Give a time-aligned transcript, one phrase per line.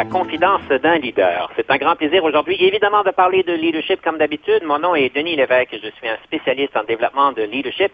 [0.00, 1.50] À Confidence d'un leader.
[1.56, 4.62] C'est un grand plaisir aujourd'hui, évidemment, de parler de leadership comme d'habitude.
[4.64, 7.92] Mon nom est Denis Lévesque, je suis un spécialiste en développement de leadership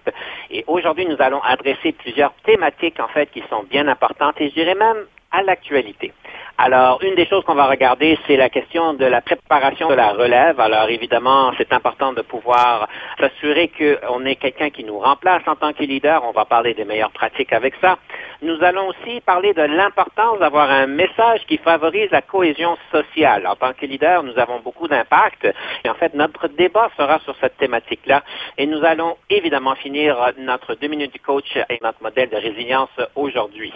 [0.49, 4.55] et aujourd'hui, nous allons adresser plusieurs thématiques, en fait, qui sont bien importantes et je
[4.55, 6.13] dirais même à l'actualité.
[6.59, 10.13] Alors, une des choses qu'on va regarder, c'est la question de la préparation de la
[10.13, 10.59] relève.
[10.59, 12.89] Alors, évidemment, c'est important de pouvoir
[13.21, 16.25] s'assurer qu'on ait quelqu'un qui nous remplace en tant que leader.
[16.25, 17.99] On va parler des meilleures pratiques avec ça.
[18.41, 23.47] Nous allons aussi parler de l'importance d'avoir un message qui favorise la cohésion sociale.
[23.47, 25.47] En tant que leader, nous avons beaucoup d'impact.
[25.85, 28.23] Et en fait, notre débat sera sur cette thématique-là.
[28.57, 32.97] Et nous allons évidemment finir notre deux minutes du coach et notre modèle de résilience
[33.15, 33.75] aujourd'hui.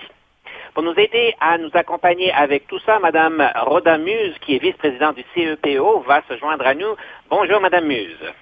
[0.75, 5.17] Pour nous aider à nous accompagner avec tout ça, Madame Rhoda Muse, qui est vice-présidente
[5.17, 6.95] du CEPO, va se joindre à nous.
[7.29, 8.33] Bonjour, Madame Muse.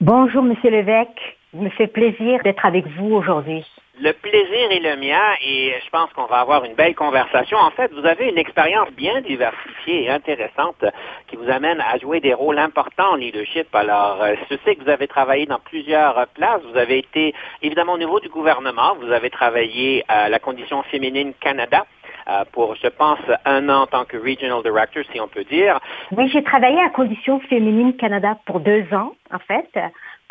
[0.00, 1.36] Bonjour, Monsieur Lévesque.
[1.52, 3.64] Il me fait plaisir d'être avec vous aujourd'hui.
[4.00, 7.56] Le plaisir est le mien et je pense qu'on va avoir une belle conversation.
[7.58, 10.84] En fait, vous avez une expérience bien diversifiée et intéressante
[11.28, 13.72] qui vous amène à jouer des rôles importants en leadership.
[13.72, 16.60] Alors, euh, je sais que vous avez travaillé dans plusieurs places.
[16.72, 18.96] Vous avez été évidemment au niveau du gouvernement.
[19.00, 21.86] Vous avez travaillé à la Condition féminine Canada.
[22.26, 25.78] Euh, pour, je pense, un an en tant que Regional Director, si on peut dire.
[26.16, 29.68] Oui, j'ai travaillé à Condition féminine Canada pour deux ans, en fait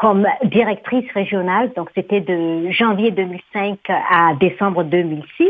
[0.04, 5.48] comme directrice régionale, donc c'était de janvier 2005 à décembre 2006,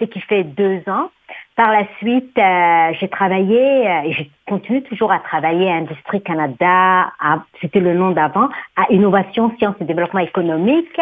[0.00, 1.10] ce qui fait deux ans.
[1.54, 6.20] Par la suite, euh, j'ai travaillé, euh, et je continue toujours à travailler à Industrie
[6.20, 7.12] Canada,
[7.60, 11.00] c'était le nom d'avant, à Innovation, Sciences et Développement économique,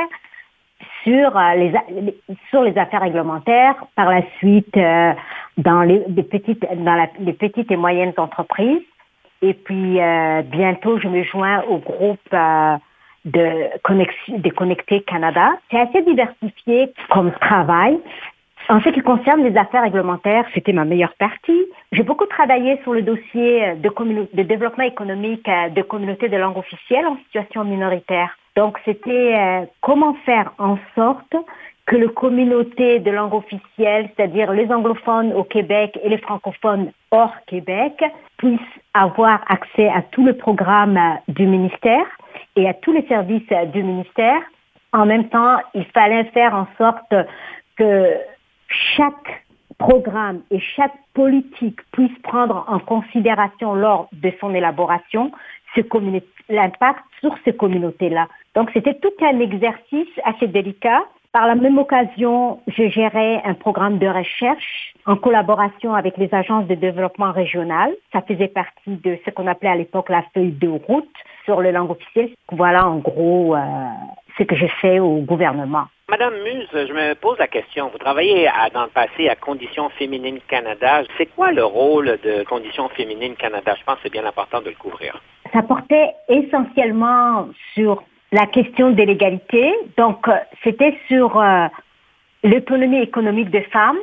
[1.04, 1.72] sur, euh, les,
[2.50, 3.76] sur les affaires réglementaires.
[3.96, 4.78] Par la suite,
[5.56, 8.82] dans, les, petites, dans les petites et moyennes entreprises.
[9.42, 12.76] Et puis euh, bientôt, je me joins au groupe euh,
[13.24, 15.52] de des Connectés Canada.
[15.70, 17.98] C'est assez diversifié comme travail.
[18.68, 21.66] En ce qui concerne les affaires réglementaires, c'était ma meilleure partie.
[21.92, 23.90] J'ai beaucoup travaillé sur le dossier de,
[24.34, 28.30] de développement économique euh, de communautés de langue officielle en situation minoritaire.
[28.56, 31.34] Donc, c'était comment faire en sorte
[31.86, 37.34] que les communautés de langue officielle, c'est-à-dire les anglophones au Québec et les francophones hors
[37.46, 38.02] Québec,
[38.38, 38.60] puissent
[38.94, 40.98] avoir accès à tous les programmes
[41.28, 42.06] du ministère
[42.56, 44.40] et à tous les services du ministère.
[44.92, 47.14] En même temps, il fallait faire en sorte
[47.76, 48.14] que
[48.96, 49.44] chaque
[49.78, 55.32] programme et chaque politique puisse prendre en considération lors de son élaboration
[56.48, 58.28] l'impact sur ces communautés-là.
[58.54, 61.02] Donc c'était tout un exercice assez délicat
[61.34, 66.68] par la même occasion, je gérais un programme de recherche en collaboration avec les agences
[66.68, 67.92] de développement régional.
[68.12, 71.12] Ça faisait partie de ce qu'on appelait à l'époque la feuille de route
[71.44, 72.30] sur les langues officielles.
[72.52, 73.60] Voilà en gros euh,
[74.38, 75.86] ce que j'ai fait au gouvernement.
[76.08, 77.88] Madame Muse, je me pose la question.
[77.88, 81.02] Vous travaillez dans le passé à Conditions féminines Canada.
[81.18, 83.74] C'est quoi le rôle de Conditions féminines Canada?
[83.76, 85.20] Je pense que c'est bien important de le couvrir.
[85.52, 89.72] Ça portait essentiellement sur la question de l'égalité.
[89.96, 90.32] Donc, euh,
[90.64, 91.68] c'était sur euh,
[92.42, 93.98] l'autonomie économique des femmes.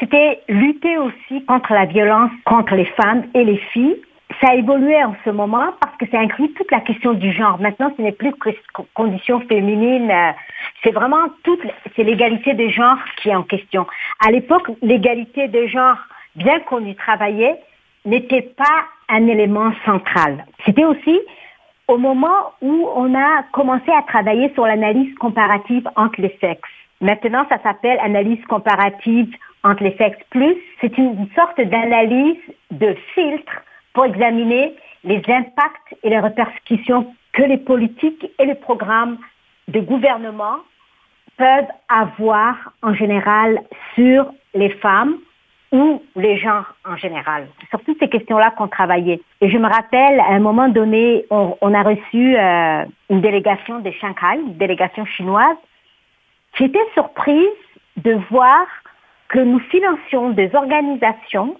[0.00, 4.00] C'était lutter aussi contre la violence contre les femmes et les filles.
[4.40, 7.60] Ça a évolué en ce moment parce que ça inclut toute la question du genre.
[7.60, 8.48] Maintenant, ce n'est plus que
[8.94, 10.10] conditions féminines.
[10.10, 10.30] Euh,
[10.82, 11.60] c'est vraiment toute,
[11.98, 13.86] l'égalité des genres qui est en question.
[14.26, 15.98] À l'époque, l'égalité des genres,
[16.34, 17.56] bien qu'on y travaillait,
[18.06, 20.46] n'était pas un élément central.
[20.64, 21.20] C'était aussi
[21.90, 26.70] au moment où on a commencé à travailler sur l'analyse comparative entre les sexes.
[27.00, 29.34] Maintenant, ça s'appelle analyse comparative
[29.64, 30.54] entre les sexes plus.
[30.80, 32.38] C'est une sorte d'analyse
[32.70, 33.52] de filtre
[33.92, 39.18] pour examiner les impacts et les répercussions que les politiques et les programmes
[39.66, 40.58] de gouvernement
[41.36, 43.62] peuvent avoir en général
[43.94, 45.16] sur les femmes
[45.72, 47.48] ou les gens en général.
[47.70, 49.20] Sur toutes ces questions-là qu'on travaillait.
[49.40, 53.90] Et je me rappelle, à un moment donné, on, a reçu euh, une délégation de
[53.92, 55.56] Shanghai, une délégation chinoise,
[56.56, 57.46] qui était surprise
[57.96, 58.66] de voir
[59.28, 61.56] que nous financions des organisations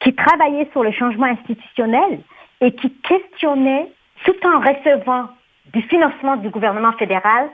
[0.00, 2.20] qui travaillaient sur le changement institutionnel
[2.60, 3.90] et qui questionnaient,
[4.24, 5.28] tout en recevant
[5.72, 7.48] du financement du gouvernement fédéral,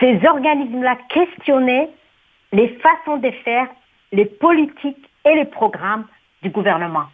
[0.00, 1.90] ces organismes-là questionnaient
[2.52, 3.68] les façons de faire,
[4.12, 6.06] les politiques et les programmes
[6.42, 7.04] du gouvernement.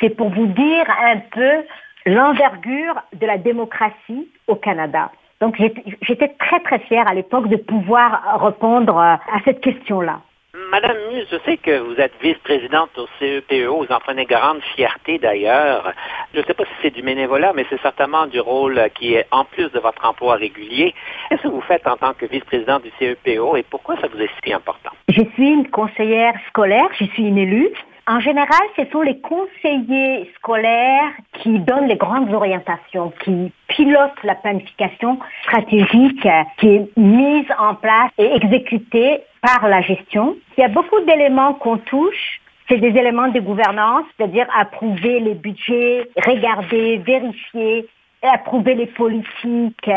[0.00, 1.64] C'est pour vous dire un peu
[2.06, 5.10] l'envergure de la démocratie au Canada.
[5.40, 5.56] Donc
[6.02, 10.20] j'étais très très fière à l'époque de pouvoir répondre à cette question-là.
[10.54, 15.18] Madame Muse, je sais que vous êtes vice-présidente au CEPE, vous en prenez grande fierté
[15.18, 15.92] d'ailleurs.
[16.34, 19.26] Je ne sais pas si c'est du bénévolat, mais c'est certainement du rôle qui est
[19.30, 20.92] en plus de votre emploi régulier.
[21.28, 24.30] Qu'est-ce que vous faites en tant que vice-présidente du CEPO et pourquoi ça vous est
[24.44, 24.90] si important?
[25.08, 27.70] Je suis une conseillère scolaire, je suis une élue.
[28.06, 34.34] En général, ce sont les conseillers scolaires qui donnent les grandes orientations, qui pilotent la
[34.34, 36.26] planification stratégique
[36.58, 40.36] qui est mise en place et exécutée par la gestion.
[40.56, 42.40] Il y a beaucoup d'éléments qu'on touche.
[42.68, 47.88] C'est des éléments de gouvernance, c'est-à-dire approuver les budgets, regarder, vérifier,
[48.22, 49.90] approuver les politiques,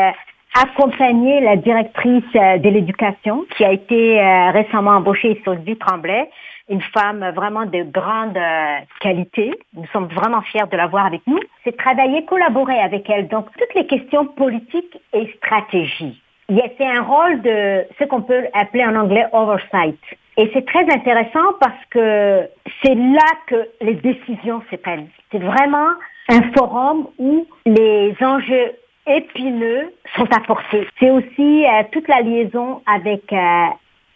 [0.54, 6.28] accompagner la directrice de l'éducation qui a été euh, récemment embauchée le Tremblay
[6.68, 9.52] une femme vraiment de grande euh, qualité.
[9.74, 11.38] Nous sommes vraiment fiers de l'avoir avec nous.
[11.62, 13.28] C'est travailler, collaborer avec elle.
[13.28, 16.20] Donc, toutes les questions politiques et stratégie.
[16.48, 19.98] C'est un rôle de ce qu'on peut appeler en anglais oversight.
[20.36, 22.48] Et c'est très intéressant parce que
[22.82, 25.08] c'est là que les décisions se prennent.
[25.30, 25.90] C'est vraiment
[26.28, 28.72] un forum où les enjeux
[29.06, 30.88] épineux sont apportés.
[30.98, 33.66] C'est aussi euh, toute la liaison avec euh,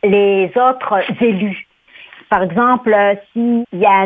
[0.02, 1.67] les autres élus.
[2.28, 4.04] Par exemple, euh, s'il y a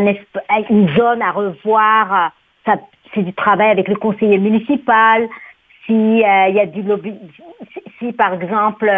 [0.71, 2.33] une zone à revoir,
[2.69, 2.73] euh,
[3.15, 5.29] c'est du travail avec le conseiller municipal.
[5.87, 6.85] Si euh, y a du
[7.99, 8.91] si, par exemple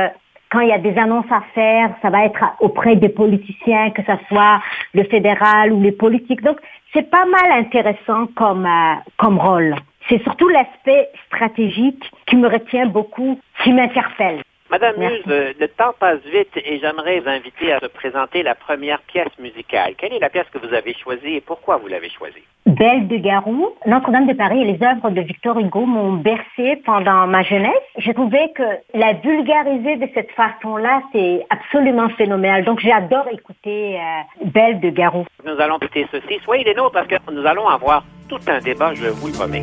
[0.50, 4.03] quand il y a des annonces à faire, ça va être auprès des politiciens, que
[4.03, 4.61] ce soit
[4.93, 6.43] le fédéral ou les politiques.
[6.43, 6.59] Donc,
[6.93, 8.69] c'est pas mal intéressant comme,
[9.17, 9.75] comme rôle.
[10.09, 14.44] C'est surtout l'aspect stratégique qui me retient beaucoup, qui m'interpelle.
[14.70, 19.38] Madame Muse, le temps passe vite et j'aimerais vous inviter à présenter la première pièce
[19.38, 19.94] musicale.
[19.99, 22.43] Quelle est la pièce que vous avez choisie et pourquoi vous l'avez choisie?
[22.66, 27.26] Belle de Garou, Notre-Dame de Paris et les œuvres de Victor Hugo m'ont bercé pendant
[27.26, 27.72] ma jeunesse.
[27.99, 28.62] J'ai trouvé que
[28.94, 32.64] la vulgariser de cette façon-là, c'est absolument phénoménal.
[32.64, 35.26] Donc j'adore écouter euh, Belle de Garou.
[35.44, 36.40] Nous allons écouter ceci.
[36.43, 39.62] Soyez des nôtres parce que nous allons avoir tout un débat, je vous le promets.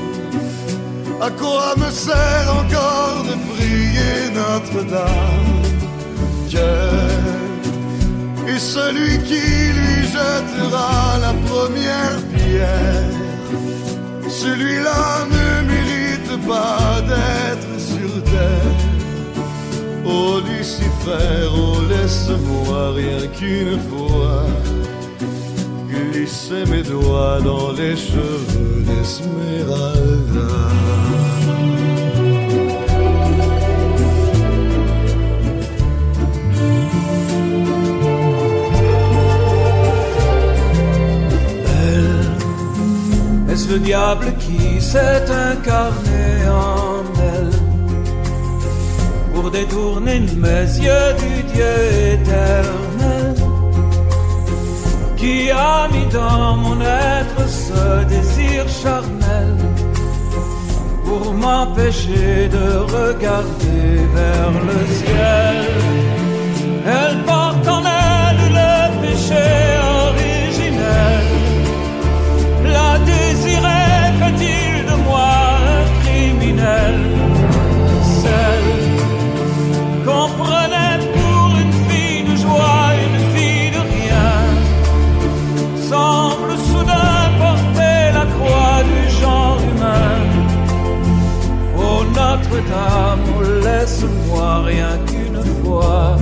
[1.21, 5.51] à quoi me sert encore de prier Notre-Dame?
[8.47, 9.45] Et celui qui
[9.77, 13.13] lui jettera la première pierre,
[14.27, 18.81] celui-là ne mérite pas d'être sur terre.
[20.03, 24.45] Oh Lucifer, oh laisse-moi rien qu'une fois
[26.09, 28.45] glisser mes doigts dans les cheveux
[28.85, 30.51] d'Esmeralda.
[41.83, 47.51] Elle, est-ce le diable qui s'est incarné en elle
[49.33, 51.73] pour détourner mes yeux du Dieu
[52.13, 52.90] éternel?
[55.21, 59.55] Qui a mis dans mon être ce désir charnel
[61.05, 63.87] pour m'empêcher de regarder
[64.17, 65.59] vers le ciel?
[66.97, 68.73] Elle porte en elle le
[69.03, 69.47] péché
[70.07, 71.27] originel.
[72.75, 72.91] La
[74.19, 74.60] fait-il
[92.51, 96.17] Oh Notre-Dame, laisse-moi rien qu'une fois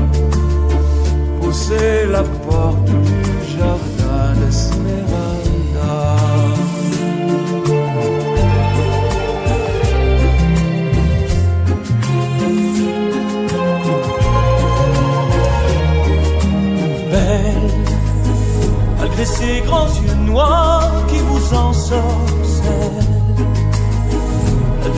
[1.41, 6.15] pousser la porte du jardin d'Esmeralda.
[19.19, 20.88] de ces grands yeux noirs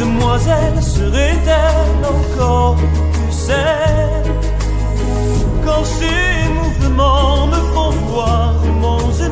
[0.01, 4.31] demoiselle serait-elle encore plus celle
[5.65, 9.31] quand ces mouvements me font voir monts et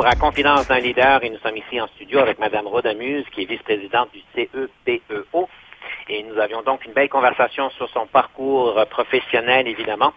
[0.00, 3.42] retour à Confidence d'un leader et nous sommes ici en studio avec Madame Rodamuse, qui
[3.42, 5.48] est vice-présidente du CEPEO.
[6.08, 10.12] Et nous avions donc une belle conversation sur son parcours professionnel, évidemment.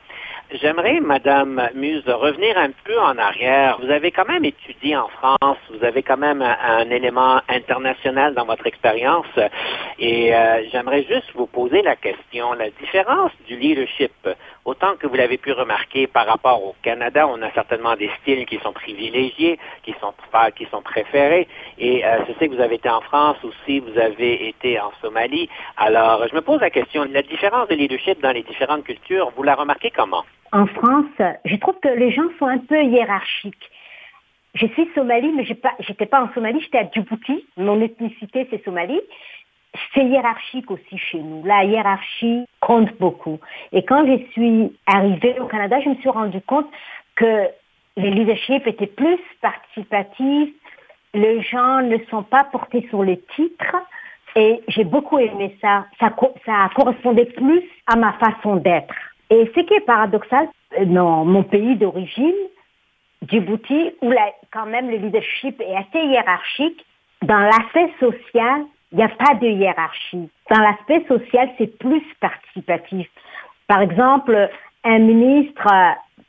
[0.52, 3.80] J'aimerais, Madame Muse, revenir un peu en arrière.
[3.82, 8.36] Vous avez quand même étudié en France, vous avez quand même un, un élément international
[8.36, 9.26] dans votre expérience.
[10.00, 14.14] Et euh, j'aimerais juste vous poser la question, la différence du leadership,
[14.66, 18.46] autant que vous l'avez pu remarquer par rapport au Canada, on a certainement des styles
[18.46, 20.14] qui sont privilégiés, qui sont,
[20.84, 21.48] préférés.
[21.78, 24.92] Et euh, je sais que vous avez été en France aussi, vous avez été en
[25.02, 25.50] Somalie.
[25.78, 29.44] Alors, je me pose la question, la différence de leadership dans les différentes cultures, vous
[29.44, 30.24] la remarquez comment?
[30.52, 31.06] En France,
[31.46, 33.70] je trouve que les gens sont un peu hiérarchiques.
[34.56, 35.54] Je suis Somalie, mais je
[35.90, 37.46] n'étais pas en Somalie, j'étais à Djibouti.
[37.58, 39.02] Mon ethnicité, c'est Somalie.
[39.94, 41.44] C'est hiérarchique aussi chez nous.
[41.46, 43.40] La hiérarchie compte beaucoup.
[43.72, 46.68] Et quand je suis arrivée au Canada, je me suis rendu compte
[47.16, 47.48] que
[47.98, 50.54] les leaderships étaient plus participatifs.
[51.14, 53.76] Les gens ne sont pas portés sur les titres.
[54.36, 55.86] Et j'ai beaucoup aimé ça.
[56.00, 56.12] ça.
[56.76, 58.96] Correspondait plus à ma façon d'être.
[59.30, 60.50] Et ce qui est paradoxal,
[60.86, 62.34] dans mon pays d'origine,
[63.28, 64.12] Djibouti, où
[64.52, 66.86] quand même le leadership est assez hiérarchique,
[67.22, 70.30] dans l'aspect social, il n'y a pas de hiérarchie.
[70.52, 73.08] Dans l'aspect social, c'est plus participatif.
[73.68, 74.50] Par exemple,
[74.84, 75.68] un ministre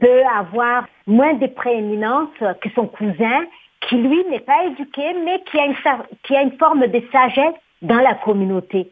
[0.00, 2.30] peut avoir moins de prééminence
[2.61, 3.44] que son cousin,
[3.83, 8.90] qui lui n'est pas éduqué, mais qui a, une, forme de sagesse dans la communauté.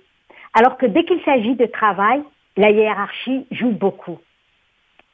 [0.53, 2.23] Alors que dès qu'il s'agit de travail,
[2.59, 4.19] la hiérarchie joue beaucoup.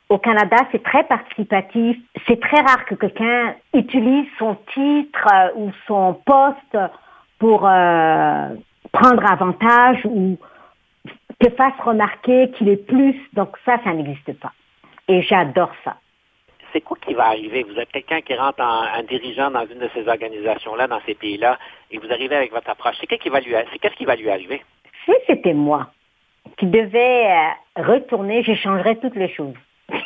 [0.09, 1.97] Au Canada, c'est très participatif.
[2.27, 6.79] C'est très rare que quelqu'un utilise son titre euh, ou son poste
[7.39, 8.49] pour euh,
[8.93, 10.39] prendre avantage ou
[11.41, 13.17] te fasse remarquer qu'il est plus.
[13.33, 14.53] Donc ça, ça n'existe pas.
[15.07, 15.97] Et j'adore ça.
[16.73, 17.63] C'est quoi qui va arriver?
[17.63, 21.15] Vous êtes quelqu'un qui rentre en, en, dirigeant dans une de ces organisations-là, dans ces
[21.15, 21.59] pays-là,
[21.91, 22.97] et vous arrivez avec votre approche.
[23.01, 24.63] C'est qu'est-ce qui va lui, qu'est-ce qui va lui arriver?
[25.07, 25.91] Si c'était moi
[26.59, 29.55] qui devais euh, retourner, je changerais toutes les choses.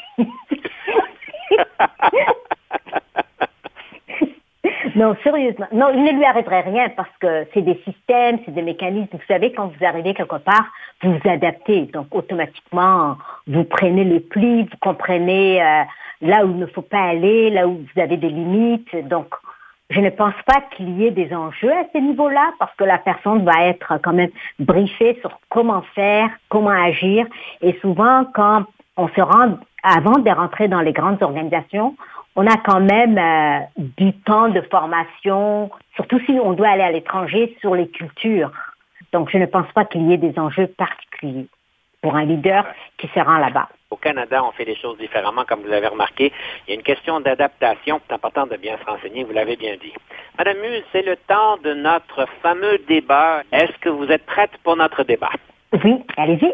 [4.94, 5.66] non, sérieusement.
[5.72, 9.08] Non, il ne lui arriverait rien parce que c'est des systèmes, c'est des mécanismes.
[9.12, 10.66] Vous savez, quand vous arrivez quelque part,
[11.02, 11.82] vous vous adaptez.
[11.92, 15.82] Donc, automatiquement, vous prenez les plis, vous comprenez euh,
[16.20, 18.94] là où il ne faut pas aller, là où vous avez des limites.
[19.08, 19.28] Donc,
[19.90, 22.98] Je ne pense pas qu'il y ait des enjeux à ce niveau-là parce que la
[22.98, 27.26] personne va être quand même briefée sur comment faire, comment agir.
[27.60, 28.64] Et souvent, quand
[28.96, 31.94] on se rend, avant de rentrer dans les grandes organisations,
[32.36, 36.90] on a quand même euh, du temps de formation, surtout si on doit aller à
[36.90, 38.50] l'étranger sur les cultures.
[39.12, 41.46] Donc, je ne pense pas qu'il y ait des enjeux particuliers
[42.00, 42.66] pour un leader
[42.98, 43.68] qui se rend là-bas.
[43.90, 46.32] Au Canada, on fait les choses différemment, comme vous avez remarqué.
[46.66, 48.00] Il y a une question d'adaptation.
[48.08, 49.92] C'est important de bien se renseigner, vous l'avez bien dit.
[50.38, 53.42] Madame Muse, c'est le temps de notre fameux débat.
[53.52, 55.30] Est-ce que vous êtes prête pour notre débat?
[55.84, 56.52] Oui, allez-y.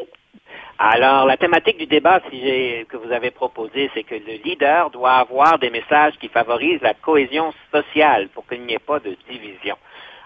[0.80, 5.58] Alors, la thématique du débat que vous avez proposé, c'est que le leader doit avoir
[5.58, 9.74] des messages qui favorisent la cohésion sociale pour qu'il n'y ait pas de division.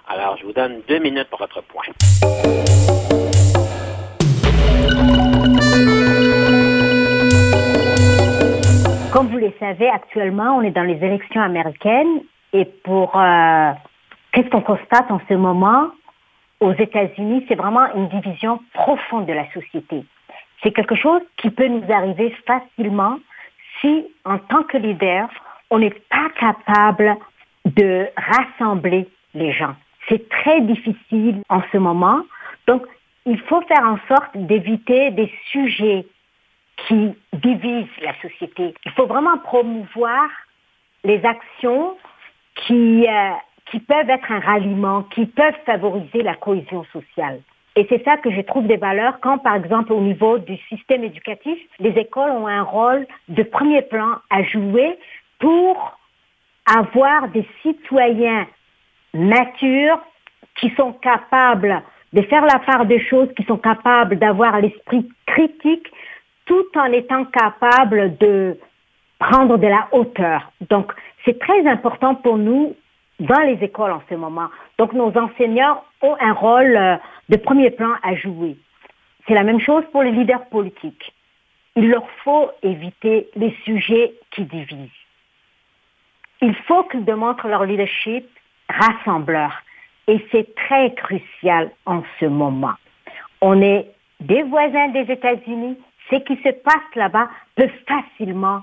[0.06, 1.84] Alors, je vous donne deux minutes pour votre point.
[9.10, 13.72] Comme vous le savez, actuellement, on est dans les élections américaines et pour euh,
[14.32, 15.92] qu'est-ce qu'on constate en ce moment?
[16.60, 20.04] Aux États-Unis, c'est vraiment une division profonde de la société.
[20.62, 23.18] C'est quelque chose qui peut nous arriver facilement
[23.80, 25.28] si, en tant que leader,
[25.70, 27.16] on n'est pas capable
[27.64, 29.74] de rassembler les gens.
[30.08, 32.22] C'est très difficile en ce moment.
[32.66, 32.84] Donc,
[33.26, 36.06] il faut faire en sorte d'éviter des sujets
[36.76, 38.74] qui divisent la société.
[38.84, 40.28] Il faut vraiment promouvoir
[41.04, 41.96] les actions
[42.54, 43.30] qui, euh,
[43.88, 47.40] peuvent être un ralliement, qui peuvent favoriser la cohésion sociale.
[47.74, 51.04] Et c'est ça que je trouve des valeurs quand, par exemple, au niveau du système
[51.04, 54.98] éducatif, les écoles ont un rôle de premier plan à jouer
[55.38, 55.98] pour
[56.66, 58.46] avoir des citoyens
[59.14, 60.00] matures
[60.56, 65.90] qui sont capables de faire la part des choses, qui sont capables d'avoir l'esprit critique
[66.44, 68.58] tout en étant capables de
[69.18, 70.52] prendre de la hauteur.
[70.68, 70.92] Donc,
[71.24, 72.74] c'est très important pour nous
[73.22, 74.48] dans les écoles en ce moment.
[74.78, 76.96] Donc, nos enseignants ont un rôle euh,
[77.28, 78.56] de premier plan à jouer.
[79.26, 81.14] C'est la même chose pour les leaders politiques.
[81.76, 84.90] Il leur faut éviter les sujets qui divisent.
[86.40, 88.28] Il faut qu'ils démontrent leur leadership
[88.68, 89.52] rassembleur.
[90.08, 92.74] Et c'est très crucial en ce moment.
[93.40, 95.78] On est des voisins des États-Unis.
[96.10, 98.62] Ce qui se passe là-bas peut facilement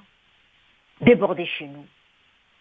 [1.00, 1.86] déborder chez nous.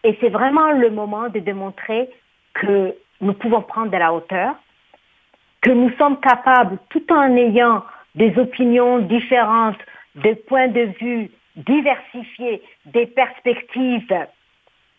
[0.03, 2.09] Et c'est vraiment le moment de démontrer
[2.53, 4.55] que nous pouvons prendre de la hauteur,
[5.61, 7.83] que nous sommes capables, tout en ayant
[8.15, 9.77] des opinions différentes,
[10.15, 14.27] des points de vue diversifiés, des perspectives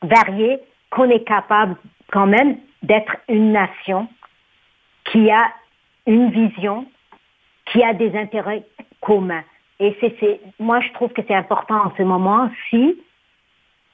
[0.03, 0.59] variées,
[0.91, 1.77] qu'on est capable
[2.13, 4.09] quand même d'être une nation
[5.05, 5.53] qui a
[6.07, 6.87] une vision,
[7.67, 8.65] qui a des intérêts
[9.01, 9.45] communs.
[9.79, 13.01] Et c'est, moi, je trouve que c'est important en ce moment-ci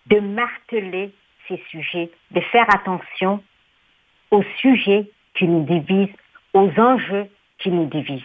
[0.06, 1.12] de marteler
[1.48, 3.42] ces sujets, de faire attention
[4.30, 6.14] aux sujets qui nous divisent,
[6.52, 8.22] aux enjeux qui nous divisent.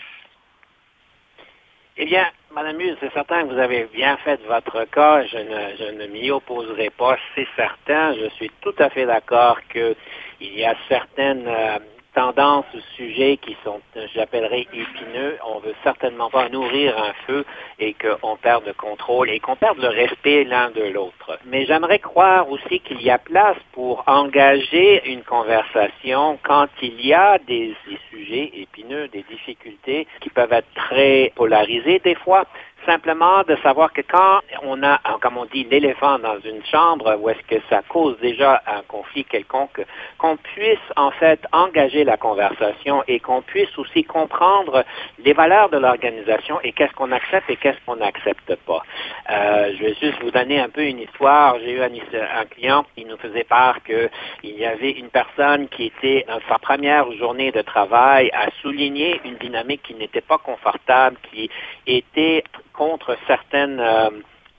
[1.98, 5.24] Eh bien, Madame Muse, c'est certain que vous avez bien fait votre cas.
[5.26, 8.16] Je ne, m'y opposerai pas, c'est certain.
[8.16, 9.96] Je suis tout à fait d'accord qu'il
[10.42, 11.80] y a certaines euh,
[12.14, 13.82] tendances ou sujets qui sont,
[14.14, 15.38] j'appellerais, épineux.
[15.46, 17.46] On veut certainement pas nourrir un feu
[17.80, 21.40] et qu'on perde le contrôle et qu'on perde le respect l'un de l'autre.
[21.46, 27.14] Mais j'aimerais croire aussi qu'il y a place pour engager une conversation quand il y
[27.14, 32.46] a des, des sujets épineux, des difficultés qui peuvent être très polarisées des fois
[32.86, 37.30] simplement de savoir que quand on a, comme on dit, l'éléphant dans une chambre où
[37.30, 39.86] est-ce que ça cause déjà un conflit quelconque,
[40.18, 44.84] qu'on puisse en fait engager la conversation et qu'on puisse aussi comprendre
[45.24, 48.84] les valeurs de l'organisation et qu'est-ce qu'on accepte et qu'est-ce qu'on n'accepte pas.
[49.30, 51.58] Euh, je vais juste vous donner un peu une histoire.
[51.60, 54.10] J'ai eu un, client qui nous faisait part qu'il
[54.44, 59.36] y avait une personne qui était, dans sa première journée de travail, à souligner une
[59.36, 61.50] dynamique qui n'était pas confortable, qui
[61.86, 62.44] était
[62.82, 63.80] contre certaines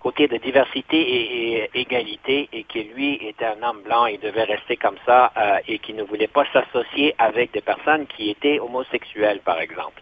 [0.02, 4.44] euh, côtés de diversité et, égalité et que lui était un homme blanc et devait
[4.44, 8.58] rester comme ça euh, et qui ne voulait pas s'associer avec des personnes qui étaient
[8.58, 10.00] homosexuelles, par exemple.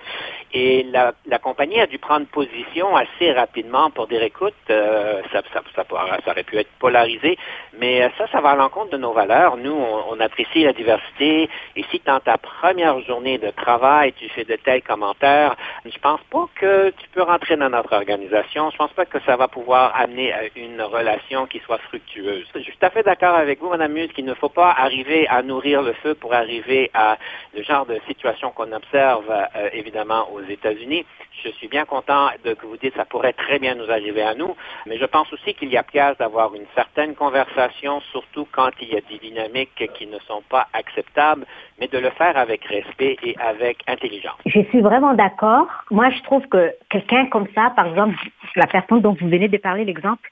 [0.53, 5.63] Et la, compagnie a dû prendre position assez rapidement pour dire, écoute, euh, ça, ça,
[5.77, 7.39] ça, ça, aurait pu être polarisé,
[7.79, 9.57] mais ça, ça va à l'encontre de nos valeurs.
[9.57, 14.29] Nous, on, on, apprécie la diversité et si dans ta première journée de travail, tu
[14.31, 18.71] fais de tels commentaires, je pense pas que tu peux rentrer dans notre organisation.
[18.71, 22.47] Je pense pas que ça va pouvoir amener à une relation qui soit fructueuse.
[22.55, 25.29] Je suis tout à fait d'accord avec vous, Madame Muse, qu'il ne faut pas arriver
[25.29, 27.19] à nourrir le feu pour arriver à
[27.55, 31.05] le genre de situation qu'on observe euh, évidemment aux États-Unis.
[31.45, 34.23] Je suis bien content de que vous dites que ça pourrait très bien nous arriver
[34.23, 38.47] à nous, mais je pense aussi qu'il y a place d'avoir une certaine conversation, surtout
[38.53, 41.47] quand il y a des dynamiques qui ne sont pas acceptables,
[41.81, 44.39] mais de le faire avec respect et avec intelligence.
[44.45, 45.67] Je suis vraiment d'accord.
[45.91, 48.17] Moi, je trouve que quelqu'un comme ça, par exemple,
[48.55, 50.29] la personne dont vous venez de parler, l'exemple,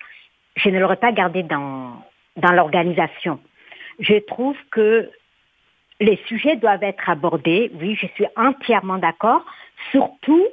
[0.57, 2.03] je ne l'aurais pas gardé dans,
[2.37, 3.41] dans l'organisation.
[3.99, 5.11] Je trouve que
[6.01, 7.71] les sujets doivent être abordés.
[7.81, 9.45] Oui, je suis entièrement d'accord.
[9.91, 10.47] Surtout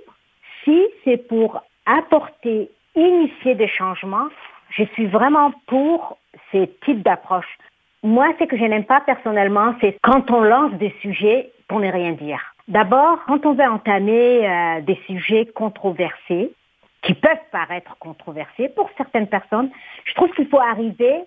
[0.63, 4.27] si c'est pour apporter, initier des changements,
[4.69, 6.17] je suis vraiment pour
[6.51, 7.57] ces types d'approches.
[8.05, 11.91] Moi, ce que je n'aime pas personnellement, c'est quand on lance des sujets pour ne
[11.91, 12.39] rien dire.
[12.67, 16.53] D'abord, quand on veut entamer euh, des sujets controversés,
[17.01, 19.71] qui peuvent paraître controversés pour certaines personnes,
[20.05, 21.23] je trouve qu'il faut arriver,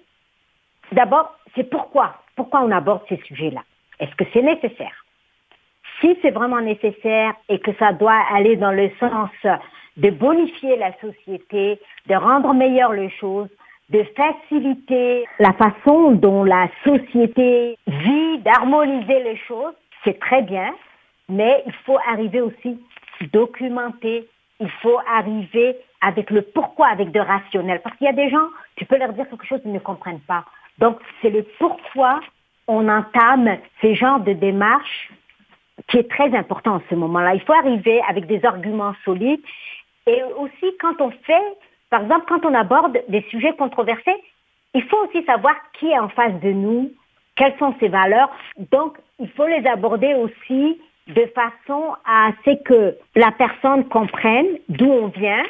[0.92, 3.62] d'abord, c'est pourquoi, pourquoi on aborde ces sujets-là?
[3.98, 5.04] Est-ce que c'est nécessaire?
[6.00, 9.30] Si c'est vraiment nécessaire et que ça doit aller dans le sens
[9.96, 13.48] de bonifier la société, de rendre meilleures les choses,
[13.90, 19.74] de faciliter la façon dont la société vit, d'harmoniser les choses,
[20.04, 20.74] c'est très bien,
[21.28, 22.78] mais il faut arriver aussi
[23.32, 24.28] documenter,
[24.60, 27.80] il faut arriver avec le pourquoi, avec de rationnel.
[27.82, 30.20] Parce qu'il y a des gens, tu peux leur dire quelque chose, ils ne comprennent
[30.20, 30.44] pas.
[30.78, 32.20] Donc, c'est le pourquoi
[32.68, 35.10] on entame ces genres de démarches
[35.88, 37.34] qui est très important en ce moment-là.
[37.34, 39.40] Il faut arriver avec des arguments solides.
[40.06, 41.42] Et aussi, quand on fait,
[41.90, 44.16] par exemple, quand on aborde des sujets controversés,
[44.74, 46.92] il faut aussi savoir qui est en face de nous,
[47.36, 48.30] quelles sont ses valeurs.
[48.70, 54.90] Donc, il faut les aborder aussi de façon à ce que la personne comprenne d'où
[54.90, 55.42] on vient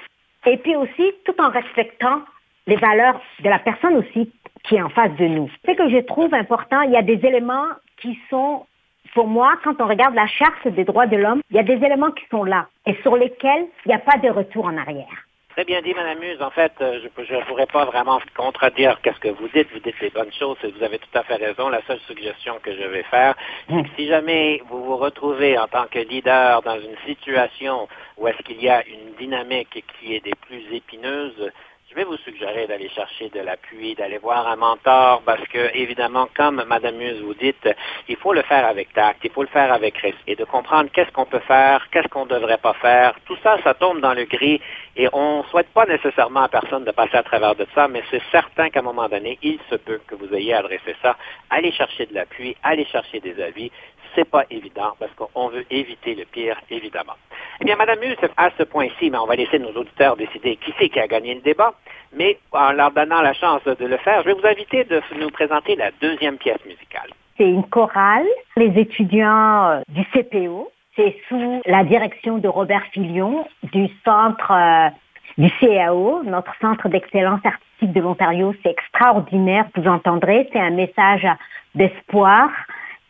[0.46, 2.22] et puis aussi tout en respectant
[2.66, 4.31] les valeurs de la personne aussi
[4.64, 5.51] qui est en face de nous.
[5.66, 7.66] Ce que je trouve important, il y a des éléments
[8.01, 8.66] qui sont,
[9.14, 11.85] pour moi, quand on regarde la charte des droits de l'homme, il y a des
[11.85, 15.27] éléments qui sont là et sur lesquels il n'y a pas de retour en arrière.
[15.59, 16.40] Très bien dit, Madame Muse.
[16.40, 19.66] En fait, euh, je ne pourrais pas vraiment contredire qu'est-ce que vous dites.
[19.73, 21.68] Vous dites les bonnes choses et vous avez tout à fait raison.
[21.68, 23.35] La seule suggestion que je vais faire,
[23.68, 28.29] c'est que si jamais vous vous retrouvez en tant que leader dans une situation où
[28.29, 31.51] est-ce qu'il y a une dynamique qui est des plus épineuses,
[31.98, 36.62] vais vous suggérer d'aller chercher de l'appui, d'aller voir un mentor, parce que, évidemment, comme
[36.68, 37.68] Madame Muse vous dites,
[38.08, 40.90] il faut le faire avec tact, il faut le faire avec respect, et de comprendre
[40.92, 43.16] qu'est-ce qu'on peut faire, qu'est-ce qu'on ne devrait pas faire.
[43.26, 44.61] Tout ça, ça tombe dans le gris,
[44.94, 48.04] et on ne souhaite pas nécessairement à personne de passer à travers de ça, mais
[48.12, 51.16] c'est certain qu'à un moment donné, il se peut que vous ayez adressé ça.
[51.50, 53.72] Allez chercher de l'appui, allez chercher des avis
[54.18, 57.14] c'est pas évident parce qu'on veut éviter le pire, évidemment.
[57.61, 60.74] Eh bien, Madame Muse, à ce point-ci, mais on va laisser nos auditeurs décider qui
[60.78, 61.72] c'est qui a gagné le débat,
[62.12, 65.31] mais en leur donnant la chance de le faire, je vais vous inviter de nous
[65.31, 67.11] présenter la deuxième pièce musicale.
[67.37, 68.26] C'est une chorale,
[68.57, 70.72] les étudiants euh, du CPO.
[70.96, 74.88] C'est sous la direction de Robert Filion du centre euh,
[75.37, 78.52] du CAO, notre centre d'excellence artistique de l'Ontario.
[78.64, 80.48] C'est extraordinaire, vous entendrez.
[80.52, 81.24] C'est un message
[81.76, 82.50] d'espoir,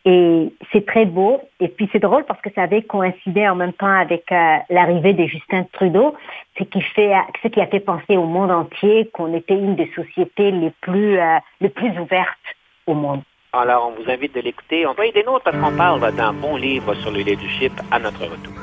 [0.05, 1.41] et c'est très beau.
[1.59, 5.13] Et puis c'est drôle parce que ça avait coïncidé en même temps avec euh, l'arrivée
[5.13, 6.15] de Justin Trudeau,
[6.57, 7.25] ce qui fait, a
[7.67, 11.97] fait penser au monde entier qu'on était une des sociétés les plus, euh, les plus
[11.99, 12.37] ouvertes
[12.87, 13.21] au monde.
[13.51, 14.85] Alors, on vous invite de l'écouter.
[14.85, 18.21] On va aider nous parce qu'on parle d'un bon livre sur le leadership à notre
[18.21, 18.53] retour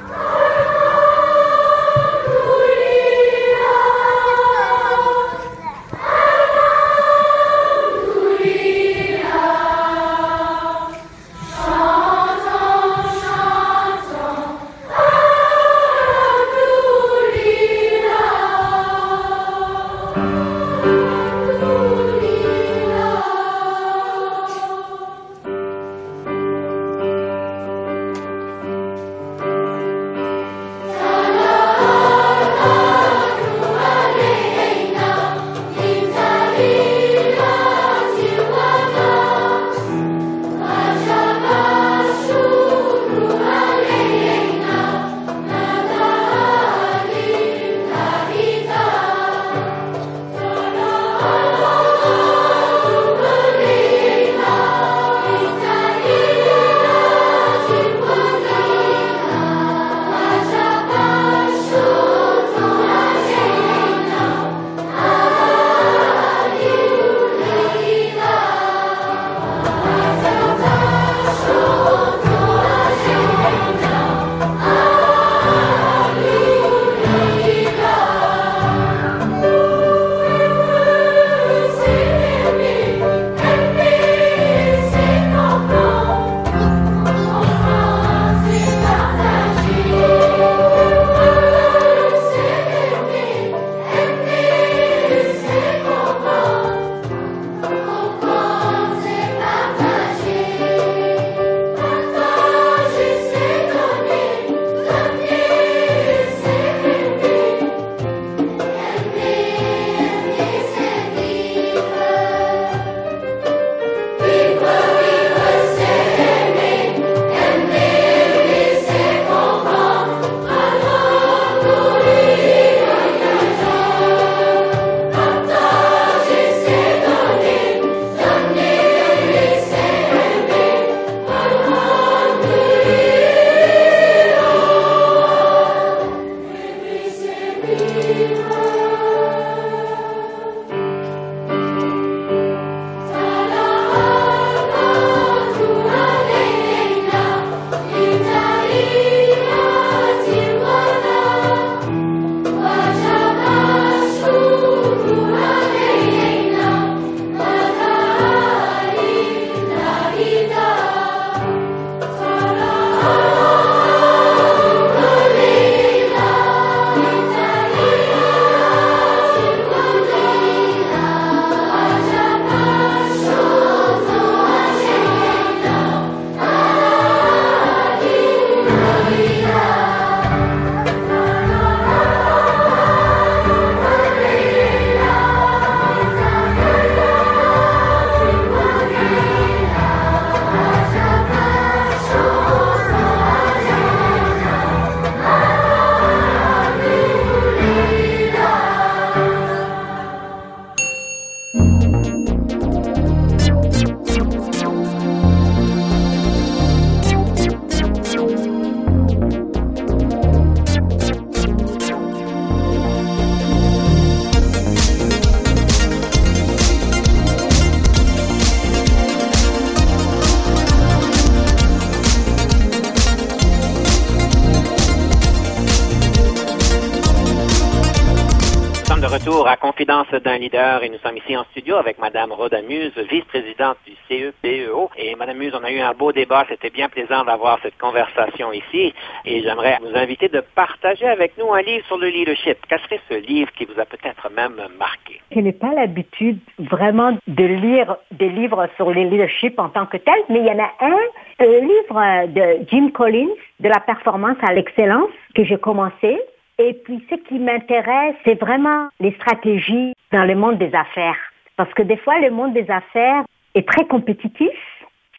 [230.39, 234.91] Leader et nous sommes ici en studio avec Madame Rhoda Muse, vice-présidente du CEPEO.
[234.97, 238.53] Et Madame Muse, on a eu un beau débat, c'était bien plaisant d'avoir cette conversation
[238.53, 238.95] ici
[239.25, 242.59] et j'aimerais vous inviter de partager avec nous un livre sur le leadership.
[242.69, 245.21] Quel serait ce livre qui vous a peut-être même marqué?
[245.33, 249.97] Je n'ai pas l'habitude vraiment de lire des livres sur le leadership en tant que
[249.97, 250.99] tel, mais il y en a un,
[251.41, 256.19] le livre de Jim Collins, de la performance à l'excellence, que j'ai commencé
[256.59, 261.19] et puis, ce qui m'intéresse, c'est vraiment les stratégies dans le monde des affaires.
[261.57, 264.57] Parce que des fois, le monde des affaires est très compétitif.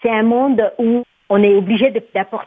[0.02, 1.94] C'est un monde où on est obligé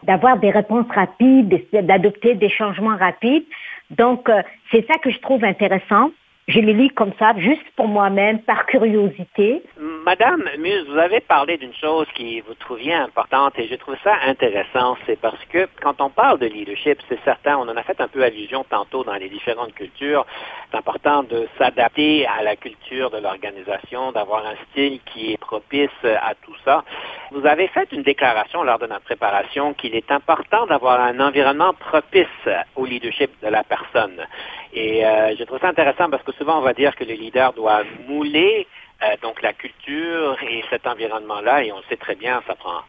[0.03, 3.45] d'avoir des réponses rapides, d'adopter des changements rapides.
[3.91, 6.11] Donc, euh, c'est ça que je trouve intéressant.
[6.49, 9.63] Je les lis comme ça, juste pour moi-même, par curiosité.
[9.79, 14.17] Madame Muse, vous avez parlé d'une chose qui vous trouviez importante et je trouve ça
[14.27, 14.97] intéressant.
[15.07, 18.09] C'est parce que quand on parle de leadership, c'est certain, on en a fait un
[18.09, 20.27] peu allusion tantôt dans les différentes cultures.
[20.71, 25.91] C'est important de s'adapter à la culture de l'organisation, d'avoir un style qui est propice
[26.05, 26.83] à tout ça.
[27.31, 31.75] Vous avez fait une déclaration lors de notre préparation qu'il est important d'avoir un environnement
[31.75, 32.27] propice
[32.75, 34.27] au leadership de la personne.
[34.73, 37.53] Et euh, je trouve ça intéressant parce que souvent on va dire que le leader
[37.53, 38.67] doit mouler
[39.03, 42.83] euh, donc la culture et cet environnement-là, et on sait très bien, ça prend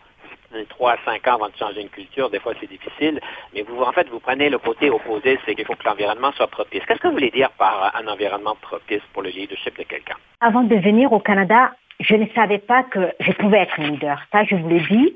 [0.70, 3.20] trois à cinq ans avant de changer une culture, des fois c'est difficile,
[3.54, 6.48] mais vous, en fait, vous prenez le côté opposé, c'est qu'il faut que l'environnement soit
[6.48, 6.82] propice.
[6.86, 10.16] Qu'est-ce que vous voulez dire par un environnement propice pour le leadership de quelqu'un?
[10.42, 14.22] Avant de venir au Canada, je ne savais pas que je pouvais être leader.
[14.32, 15.16] Ça, je vous l'ai dit.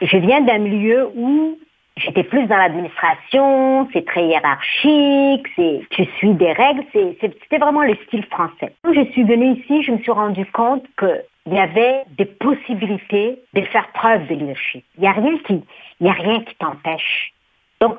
[0.00, 1.58] Je viens d'un milieu où
[1.96, 7.94] J'étais plus dans l'administration, c'est très hiérarchique, c'est tu suis des règles, c'était vraiment le
[8.06, 8.74] style français.
[8.82, 13.38] Quand je suis venue ici, je me suis rendu compte qu'il y avait des possibilités
[13.52, 14.84] de faire preuve de leadership.
[14.96, 15.62] Il n'y a rien qui,
[16.00, 17.34] il a rien qui t'empêche.
[17.80, 17.98] Donc,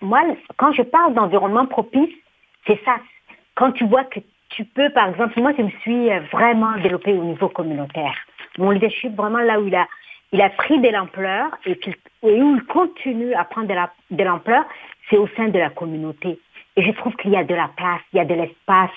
[0.00, 0.20] moi,
[0.56, 2.14] quand je parle d'environnement propice,
[2.66, 2.96] c'est ça.
[3.56, 7.24] Quand tu vois que tu peux, par exemple, moi, je me suis vraiment développée au
[7.24, 8.14] niveau communautaire.
[8.58, 9.86] Mon leadership, vraiment là où il a,
[10.32, 11.78] il a pris de l'ampleur et,
[12.22, 13.68] où il continue à prendre
[14.10, 14.64] de l'ampleur,
[15.08, 16.38] c'est au sein de la communauté.
[16.76, 18.90] Et je trouve qu'il y a de la place, il y a de l'espace,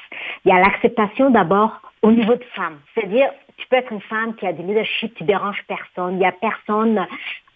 [0.46, 2.80] il y a l'acceptation d'abord au niveau de femme.
[2.94, 6.26] C'est-à-dire, tu peux être une femme qui a du leadership, tu déranges personne, il n'y
[6.26, 7.06] a personne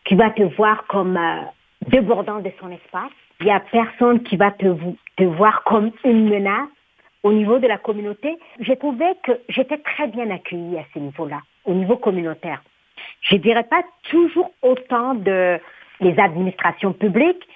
[0.03, 1.41] qui va te voir comme euh,
[1.87, 4.75] débordant de son espace, il n'y a personne qui va te,
[5.15, 6.67] te voir comme une menace
[7.23, 8.37] au niveau de la communauté.
[8.59, 12.61] J'ai trouvé que j'étais très bien accueillie à ce niveau-là, au niveau communautaire
[13.21, 15.59] je dirais pas toujours autant de
[15.99, 17.47] les administrations publiques.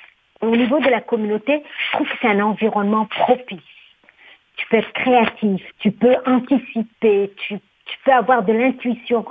[0.42, 3.62] Au niveau de la communauté, je trouve que c'est un environnement propice.
[4.58, 7.60] Tu peux être créatif, tu peux anticiper, tu,
[8.06, 9.26] peux avoir de l'intuition,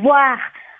[0.00, 0.38] voir,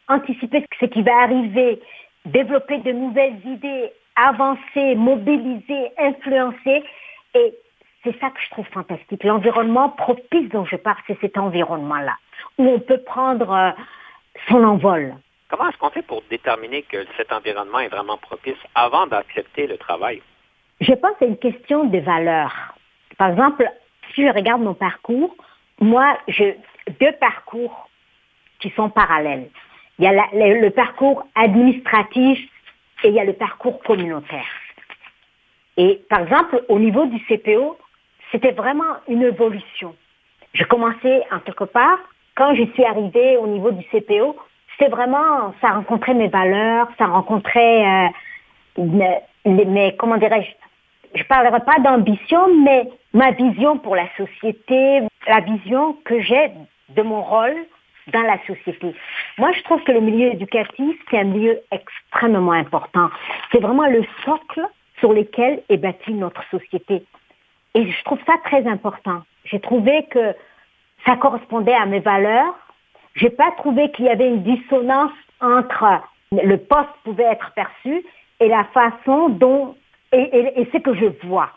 [0.09, 1.81] anticiper ce qui va arriver,
[2.25, 6.85] développer de nouvelles idées, avancer, mobiliser, influencer.
[7.35, 7.55] Et
[8.05, 9.25] c'est ça que je trouve fantastique.
[9.25, 12.15] L'environnement propice dont je parle, c'est cet environnement-là,
[12.59, 13.71] où on peut prendre euh,
[14.49, 15.15] son envol.
[15.49, 19.77] Comment est-ce qu'on fait pour déterminer que cet environnement est vraiment propice avant d'accepter le
[19.77, 20.23] travail?
[20.81, 22.75] Je pense que c'est une question de valeurs.
[23.19, 23.69] Par exemple,
[24.15, 25.37] si je regarde mon parcours,
[25.81, 26.57] moi, j'ai
[27.01, 27.89] deux parcours
[28.61, 29.51] qui sont parallèles.
[29.99, 32.39] Il y a le, parcours administratif
[33.05, 34.49] et il y a le parcours communautaire.
[35.77, 37.79] Et par exemple, au niveau du CPO,
[38.31, 39.95] c'était vraiment une évolution.
[40.55, 41.99] Je commençais en quelque part
[42.37, 44.37] quand je suis arrivée au niveau du CPO,
[44.79, 48.09] c'est vraiment, ça rencontrait mes valeurs, ça rencontrait
[48.79, 48.85] euh,
[49.45, 55.97] mes, comment dirais-je, je parlerai pas d'ambition, mais ma vision pour la société, la vision
[56.05, 56.51] que j'ai
[56.91, 57.55] de mon rôle
[58.13, 58.95] dans la société.
[59.39, 63.11] Moi, je trouve que le milieu éducatif, c'est un milieu extrêmement important.
[63.53, 64.67] C'est vraiment le socle
[64.99, 67.05] sur lequel est bâtie notre société.
[67.75, 69.23] Et je trouve ça très important.
[69.45, 70.35] J'ai trouvé que
[71.07, 72.55] ça correspondait à mes valeurs.
[73.15, 75.85] J'ai pas trouvé qu'il y avait une dissonance entre
[76.33, 78.05] le poste pouvait être perçu
[78.41, 79.77] et la façon dont
[80.13, 81.51] et, ce que je vois.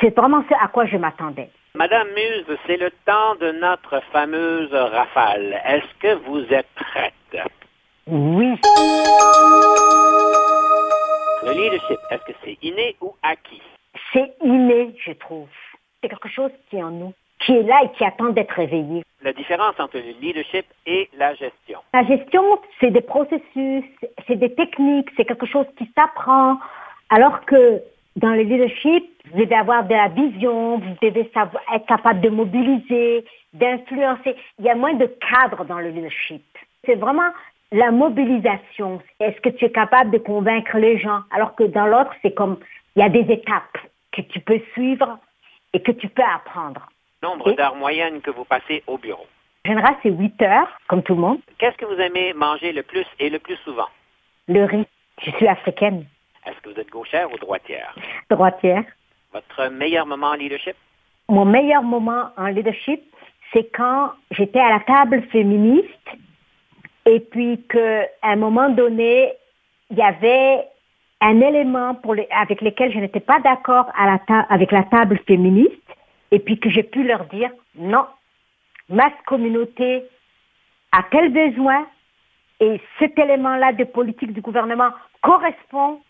[0.00, 1.50] C'est vraiment ce à quoi je m'attendais.
[1.74, 5.60] Madame Muse, c'est le temps de notre fameuse rafale.
[5.64, 7.14] Est-ce que vous êtes prête?
[8.06, 8.58] Oui.
[11.42, 13.62] Le leadership, est-ce que c'est inné ou acquis?
[14.12, 15.48] C'est inné, je trouve.
[16.02, 19.02] C'est quelque chose qui est en nous qui est là et qui attend d'être réveillé.
[19.22, 21.80] La différence entre le leadership et la gestion.
[21.92, 22.42] La gestion,
[22.80, 23.84] c'est des processus,
[24.26, 26.58] c'est des techniques, c'est quelque chose qui s'apprend,
[27.10, 27.82] alors que
[28.16, 32.28] dans le leadership, vous devez avoir de la vision, vous devez savoir, être capable de
[32.28, 34.36] mobiliser, d'influencer.
[34.58, 36.42] Il y a moins de cadres dans le leadership.
[36.84, 37.30] C'est vraiment
[37.72, 39.00] la mobilisation.
[39.20, 41.20] Est-ce que tu es capable de convaincre les gens?
[41.30, 42.58] Alors que dans l'autre, c'est comme,
[42.96, 43.78] il y a des étapes
[44.12, 45.18] que tu peux suivre
[45.72, 46.88] et que tu peux apprendre.
[47.22, 49.26] Nombre d'heures moyennes que vous passez au bureau.
[49.66, 51.38] En général, c'est 8 heures, comme tout le monde.
[51.58, 53.88] Qu'est-ce que vous aimez manger le plus et le plus souvent?
[54.48, 54.86] Le riz.
[55.22, 56.06] Je suis africaine.
[56.46, 57.94] Est-ce que vous êtes gauchère ou droitière?
[58.30, 58.84] Droitière.
[59.34, 60.74] Votre meilleur moment en leadership?
[61.28, 63.02] Mon meilleur moment en leadership,
[63.52, 66.08] c'est quand j'étais à la table féministe
[67.04, 69.34] et puis qu'à un moment donné,
[69.90, 70.66] il y avait
[71.20, 73.90] un élément pour les, avec lequel je n'étais pas d'accord
[74.48, 75.74] avec la table féministe
[76.30, 78.06] et puis que j'ai pu leur dire non,
[78.88, 80.04] ma communauté
[80.92, 81.86] a tel besoin
[82.60, 84.90] et cet élément-là de politique du gouvernement
[85.22, 86.00] correspond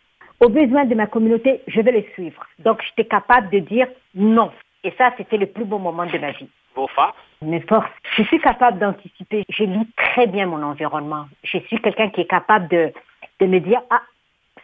[0.41, 2.45] aux besoins de ma communauté, je vais les suivre.
[2.59, 4.51] Donc j'étais capable de dire non.
[4.83, 6.49] Et ça, c'était le plus beau moment de ma vie.
[6.75, 7.91] Vos forces Mes forces.
[8.17, 9.45] Je suis capable d'anticiper.
[9.51, 11.27] Je lis très bien mon environnement.
[11.45, 12.93] Je suis quelqu'un qui est capable de,
[13.41, 14.03] de me dire, ah,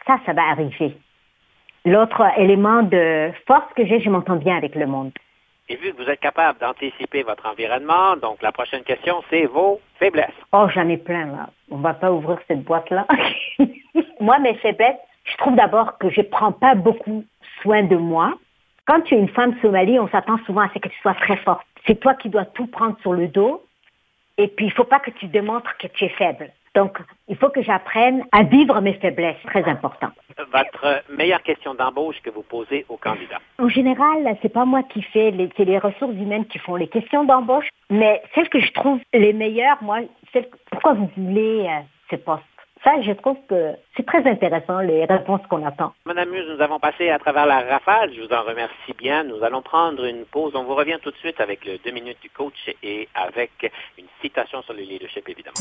[0.07, 0.97] ça, ça va arriver.
[1.85, 5.11] L'autre élément de force que j'ai, je m'entends bien avec le monde.
[5.69, 9.81] Et vu que vous êtes capable d'anticiper votre environnement, donc la prochaine question, c'est vos
[9.99, 10.31] faiblesses.
[10.53, 11.49] Oh, j'en ai plein, là.
[11.69, 13.05] On va pas ouvrir cette boîte-là.
[14.21, 17.25] moi, mes faiblesses, je trouve d'abord que je prends pas beaucoup
[17.61, 18.35] soin de moi.
[18.85, 21.35] Quand tu es une femme somalie, on s'attend souvent à ce que tu sois très
[21.37, 21.65] forte.
[21.85, 23.61] C'est toi qui dois tout prendre sur le dos.
[24.37, 26.49] Et puis, il faut pas que tu démontres que tu es faible.
[26.77, 30.09] Donc, il faut que j'apprenne à vivre mes faiblesses, très important.
[30.37, 35.01] Votre meilleure question d'embauche que vous posez aux candidats En général, c'est pas moi qui
[35.01, 38.71] fais, les, c'est les ressources humaines qui font les questions d'embauche, mais celles que je
[38.73, 41.79] trouve les meilleures, moi, c'est pourquoi vous voulez euh,
[42.11, 42.43] ce poste?
[42.83, 45.93] Ça, je trouve que c'est très intéressant, les réponses qu'on attend.
[46.05, 48.13] Madame Muse, nous avons passé à travers la rafale.
[48.13, 49.23] Je vous en remercie bien.
[49.23, 50.53] Nous allons prendre une pause.
[50.55, 54.05] On vous revient tout de suite avec le deux minutes du coach et avec une
[54.21, 55.55] citation sur le leadership, évidemment.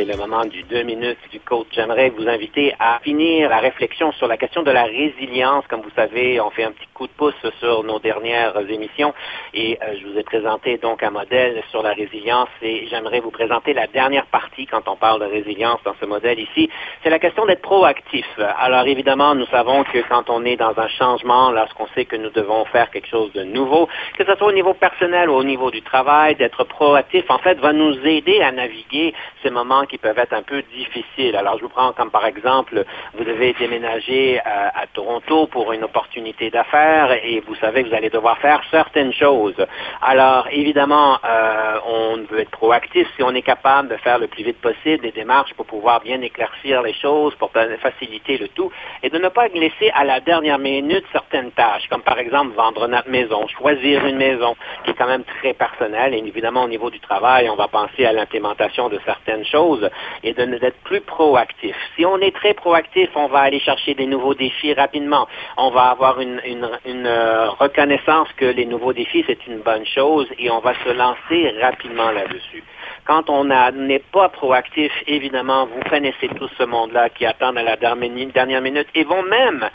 [0.00, 1.66] C'est le moment du deux minutes du coach.
[1.72, 5.66] J'aimerais vous inviter à finir la réflexion sur la question de la résilience.
[5.68, 9.12] Comme vous savez, on fait un petit coup de pouce sur nos dernières émissions
[9.52, 13.30] et euh, je vous ai présenté donc un modèle sur la résilience et j'aimerais vous
[13.30, 16.68] présenter la dernière partie quand on parle de résilience dans ce modèle ici.
[17.02, 18.26] C'est la question d'être proactif.
[18.58, 22.30] Alors évidemment, nous savons que quand on est dans un changement, lorsqu'on sait que nous
[22.30, 25.70] devons faire quelque chose de nouveau, que ce soit au niveau personnel ou au niveau
[25.70, 30.18] du travail, d'être proactif, en fait, va nous aider à naviguer ces moments qui peuvent
[30.18, 31.36] être un peu difficiles.
[31.36, 35.84] Alors, je vous prends comme par exemple, vous devez déménager à, à Toronto pour une
[35.84, 39.54] opportunité d'affaires et vous savez que vous allez devoir faire certaines choses.
[40.02, 44.44] Alors, évidemment, euh, on veut être proactif si on est capable de faire le plus
[44.44, 48.70] vite possible des démarches pour pouvoir bien éclaircir les choses, pour faciliter le tout
[49.02, 52.86] et de ne pas laisser à la dernière minute certaines tâches, comme par exemple vendre
[52.86, 56.90] notre maison, choisir une maison qui est quand même très personnelle et évidemment au niveau
[56.90, 59.88] du travail, on va penser à l'implémentation de certaines choses
[60.22, 61.76] et d'être plus proactif.
[61.96, 65.26] Si on est très proactif, on va aller chercher des nouveaux défis rapidement.
[65.56, 66.40] On va avoir une,
[66.86, 71.49] euh, reconnaissance que les nouveaux défis, c'est une bonne chose et on va se lancer
[71.58, 72.62] rapidement là-dessus.
[73.04, 77.76] Quand on n'est pas proactif, évidemment, vous connaissez tout ce monde-là qui attend à la
[77.76, 79.68] dernière minute et vont même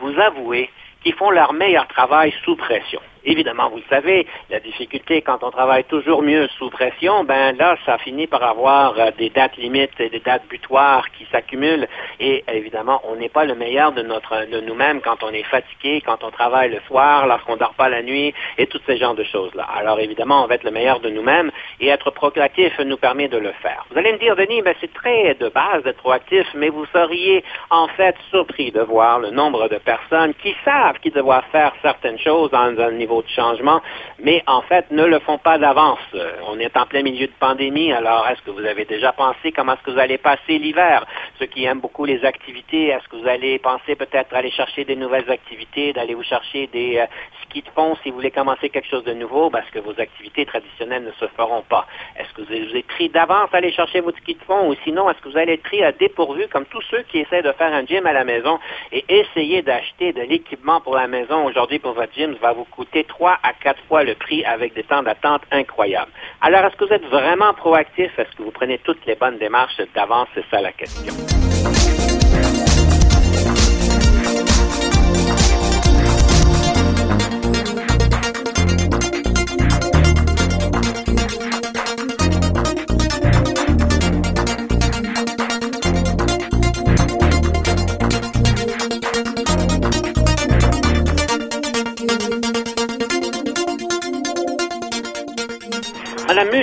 [0.00, 0.70] vous avouer
[1.02, 3.00] qu'ils font leur meilleur travail sous pression.
[3.24, 7.76] Évidemment, vous le savez, la difficulté quand on travaille toujours mieux sous pression, ben là,
[7.84, 11.86] ça finit par avoir euh, des dates limites et des dates butoirs qui s'accumulent.
[12.18, 16.02] Et évidemment, on n'est pas le meilleur de notre de nous-mêmes quand on est fatigué,
[16.04, 19.24] quand on travaille le soir, lorsqu'on dort pas la nuit et tous ces genres de
[19.24, 19.66] choses-là.
[19.76, 21.50] Alors évidemment, on va être le meilleur de nous-mêmes
[21.80, 23.84] et être proactif nous permet de le faire.
[23.90, 27.44] Vous allez me dire, Denis, ben c'est très de base d'être proactif, mais vous seriez
[27.70, 32.18] en fait surpris de voir le nombre de personnes qui savent qu'ils doivent faire certaines
[32.18, 33.80] choses dans un niveau de changement,
[34.18, 35.98] mais en fait ne le font pas d'avance.
[36.14, 39.52] Euh, on est en plein milieu de pandémie, alors est-ce que vous avez déjà pensé
[39.52, 41.04] comment est-ce que vous allez passer l'hiver?
[41.38, 44.94] ceux qui aiment beaucoup les activités, est-ce que vous allez penser peut-être aller chercher des
[44.96, 47.06] nouvelles activités, d'aller vous chercher des euh,
[47.42, 49.48] skis de fond si vous voulez commencer quelque chose de nouveau?
[49.48, 51.86] Parce que vos activités traditionnelles ne se feront pas?
[52.18, 55.08] Est-ce que vous êtes pris d'avance à aller chercher votre ski de fond ou sinon
[55.08, 57.72] est-ce que vous allez être pris à dépourvu comme tous ceux qui essaient de faire
[57.72, 58.58] un gym à la maison
[58.92, 62.99] et essayer d'acheter de l'équipement pour la maison aujourd'hui pour votre gym va vous coûter
[63.04, 66.12] trois à quatre fois le prix avec des temps d'attente incroyables.
[66.40, 68.18] Alors, est-ce que vous êtes vraiment proactif?
[68.18, 70.28] Est-ce que vous prenez toutes les bonnes démarches d'avance?
[70.34, 71.14] C'est ça la question.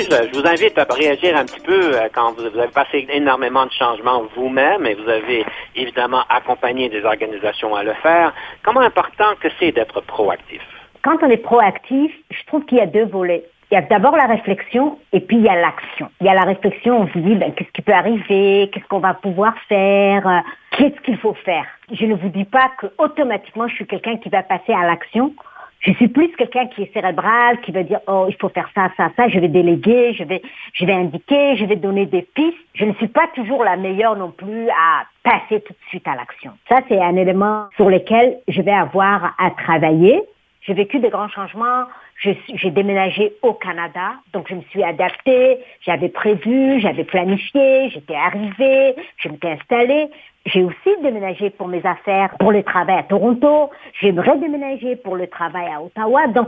[0.10, 3.72] Je vous invite à réagir un petit peu euh, quand vous, avez passé énormément de
[3.72, 5.45] changements vous-même et vous avez
[5.76, 8.34] évidemment accompagné des organisations à le faire.
[8.64, 10.62] Comment important que c'est d'être proactif?
[11.03, 13.43] Quand on est proactif, je trouve qu'il y a deux volets.
[13.70, 16.10] Il y a d'abord la réflexion et puis il y a l'action.
[16.22, 18.99] Il y a la réflexion, on se dit ben, qu'est-ce qui peut arriver, qu'est-ce qu'on
[18.99, 20.39] va pouvoir faire, euh,
[20.72, 21.66] qu'est-ce qu'il faut faire?
[21.91, 25.34] Je ne vous dis pas que automatiquement je suis quelqu'un qui va passer à l'action.
[25.82, 28.89] Je suis plus quelqu'un qui est cérébral, qui va dire oh il faut faire ça,
[28.97, 29.28] ça, ça.
[29.30, 30.41] Je vais déléguer, je vais,
[30.73, 32.57] je vais indiquer, je vais donner des pistes.
[32.73, 36.15] Je ne suis pas toujours la meilleure non plus à passer tout de suite à
[36.15, 36.51] l'action.
[36.67, 40.21] Ça c'est un élément sur lequel je vais avoir à travailler.
[40.61, 41.86] J'ai vécu de grands changements.
[42.19, 45.59] J'ai déménagé au Canada, donc je me suis adaptée.
[45.82, 50.07] J'avais prévu, j'avais planifié, j'étais arrivée, je m'étais installée.
[50.48, 53.70] J'ai aussi déménagé pour mes affaires, pour le travail à Toronto.
[54.00, 56.28] J'ai redéménagé pour le travail à Ottawa.
[56.28, 56.48] Donc,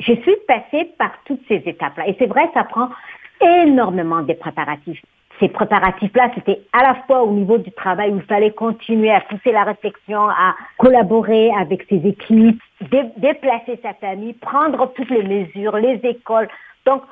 [0.00, 2.08] je suis passée par toutes ces étapes-là.
[2.08, 2.88] Et c'est vrai, ça prend
[3.40, 5.00] énormément de préparatifs.
[5.38, 9.20] Ces préparatifs-là, c'était à la fois au niveau du travail où il fallait continuer à
[9.20, 15.76] pousser la réflexion, à collaborer avec ses équipes, déplacer sa famille, prendre toutes les mesures,
[15.76, 16.48] les écoles.
[16.84, 17.02] Donc,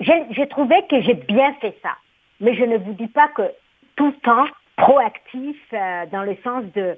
[0.00, 1.90] j'ai trouvé que j'ai bien fait ça.
[2.40, 3.42] Mais je ne vous dis pas que
[3.96, 4.46] tout le temps,
[4.78, 6.96] proactif euh, dans le sens de,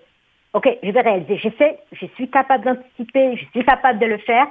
[0.53, 1.39] OK, je vais réaliser.
[1.39, 4.47] Je sais, je suis capable d'anticiper, je suis capable de le faire,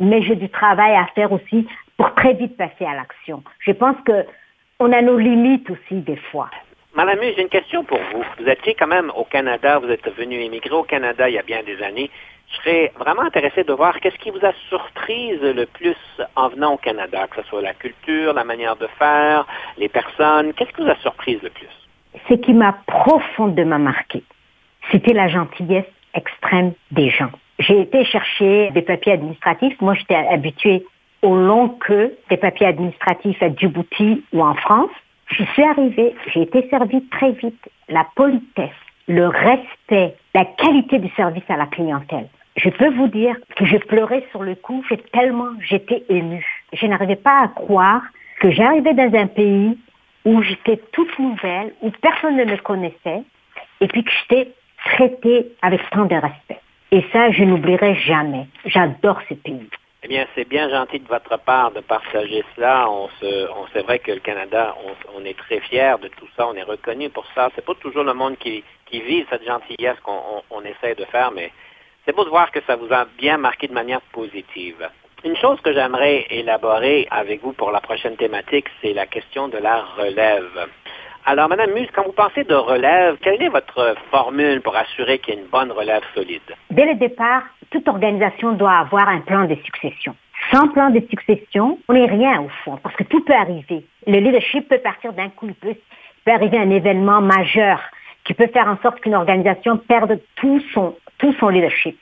[0.00, 1.66] mais j'ai du travail à faire aussi
[1.96, 3.42] pour très vite passer à l'action.
[3.60, 4.26] Je pense que
[4.80, 6.50] on a nos limites aussi des fois.
[6.94, 8.24] Madame j'ai une question pour vous.
[8.38, 11.42] Vous étiez quand même au Canada, vous êtes venu émigrer au Canada il y a
[11.42, 12.10] bien des années.
[12.50, 15.96] Je serais vraiment intéressé de voir qu'est-ce qui vous a surprise le plus
[16.36, 19.46] en venant au Canada, que ce soit la culture, la manière de faire,
[19.78, 20.52] les personnes.
[20.52, 21.81] Qu'est-ce qui vous a surprise le plus?
[22.32, 24.22] Ce qui m'a profondément marqué,
[24.90, 27.30] c'était la gentillesse extrême des gens.
[27.58, 29.78] J'ai été chercher des papiers administratifs.
[29.82, 30.82] Moi, j'étais habituée
[31.20, 34.88] au long queue des papiers administratifs à Djibouti ou en France.
[35.26, 37.68] Je suis arrivée, j'ai été servie très vite.
[37.90, 42.28] La politesse, le respect, la qualité du service à la clientèle.
[42.56, 46.46] Je peux vous dire que j'ai pleuré sur le coup, j'ai tellement, j'étais émue.
[46.72, 48.00] Je n'arrivais pas à croire
[48.40, 49.76] que j'arrivais dans un pays
[50.24, 53.22] où j'étais toute nouvelle, où personne ne me connaissait,
[53.80, 54.52] et puis que j'étais
[54.84, 56.60] traitée avec tant de respect.
[56.90, 58.46] Et ça, je n'oublierai jamais.
[58.66, 59.68] J'adore ce pays.
[60.04, 62.90] Eh bien, c'est bien gentil de votre part de partager cela.
[62.90, 64.74] On se, c'est vrai que le Canada,
[65.14, 66.48] on, est très fiers de tout ça.
[66.48, 67.50] On est reconnu pour ça.
[67.54, 71.30] C'est pas toujours le monde qui, qui vit cette gentillesse qu'on on, essaie de faire,
[71.30, 71.52] mais
[72.04, 74.88] c'est beau de voir que ça vous a bien marqué de manière positive.
[75.24, 79.56] Une chose que j'aimerais élaborer avec vous pour la prochaine thématique, c'est la question de
[79.56, 80.66] la relève.
[81.24, 85.34] Alors, Madame Muse, quand vous pensez de relève, quelle est votre formule pour assurer qu'il
[85.34, 86.42] y ait une bonne relève solide?
[86.72, 90.16] Dès le départ, toute organisation doit avoir un plan de succession.
[90.50, 93.84] Sans plan de succession, on n'est rien au fond, parce que tout peut arriver.
[94.08, 95.76] Le leadership peut partir d'un coup, il peut,
[96.24, 97.80] peut arriver un événement majeur
[98.24, 101.96] qui peut faire en sorte qu'une organisation perde tout son, tout son leadership.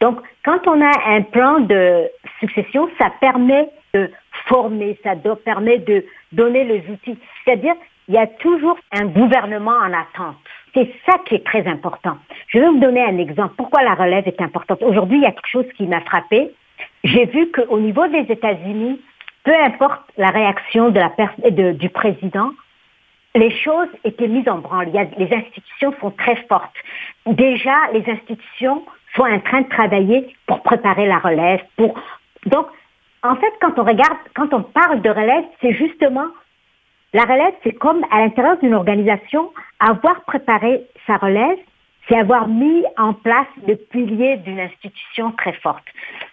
[0.00, 2.08] Donc, quand on a un plan de
[2.40, 4.10] succession, ça permet de
[4.46, 5.14] former, ça
[5.44, 7.18] permet de donner les outils.
[7.44, 7.74] C'est-à-dire,
[8.08, 10.36] il y a toujours un gouvernement en attente.
[10.74, 12.18] C'est ça qui est très important.
[12.48, 13.54] Je vais vous donner un exemple.
[13.56, 14.82] Pourquoi la relève est importante?
[14.82, 16.52] Aujourd'hui, il y a quelque chose qui m'a frappé.
[17.04, 19.00] J'ai vu qu'au niveau des États-Unis,
[19.44, 22.50] peu importe la réaction de la du président,
[23.34, 24.90] les choses étaient mises en branle.
[24.92, 26.74] les institutions sont très fortes.
[27.26, 28.84] Déjà, les institutions
[29.16, 31.60] sont en train de travailler pour préparer la relève.
[31.76, 31.98] Pour...
[32.46, 32.66] Donc,
[33.22, 36.28] en fait, quand on regarde, quand on parle de relève, c'est justement
[37.14, 41.58] la relève, c'est comme à l'intérieur d'une organisation, avoir préparé sa relève,
[42.08, 45.84] c'est avoir mis en place le pilier d'une institution très forte.